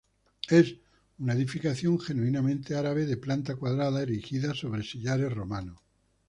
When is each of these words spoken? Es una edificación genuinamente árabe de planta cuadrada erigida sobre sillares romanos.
Es 0.49 0.77
una 1.19 1.33
edificación 1.33 1.99
genuinamente 1.99 2.73
árabe 2.75 3.05
de 3.05 3.17
planta 3.17 3.55
cuadrada 3.55 4.01
erigida 4.01 4.55
sobre 4.55 4.81
sillares 4.81 5.31
romanos. 5.31 5.77